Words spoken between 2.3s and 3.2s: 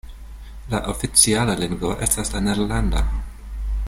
la nederlanda.